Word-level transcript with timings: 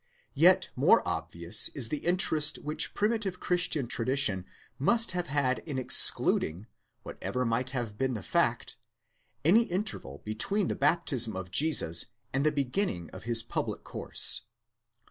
Yet 0.33 0.71
more 0.75 1.07
obvious 1.07 1.69
is 1.75 1.89
the 1.89 1.99
interest 2.03 2.57
which 2.63 2.95
primitive 2.95 3.39
Christian 3.39 3.85
tradition 3.85 4.47
must 4.79 5.11
have 5.11 5.27
had 5.27 5.59
in 5.59 5.77
excluding, 5.77 6.65
whatever 7.03 7.45
might 7.45 7.69
have 7.69 7.99
been 7.99 8.15
the 8.15 8.23
fact, 8.23 8.77
any 9.45 9.65
interval 9.65 10.23
between 10.25 10.69
the 10.69 10.75
baptism 10.75 11.35
of 11.35 11.51
Jesus 11.51 12.07
and 12.33 12.43
the 12.43 12.51
beginning 12.51 13.11
of 13.11 13.25
his 13.25 13.43
public 13.43 13.83
course. 13.83 14.41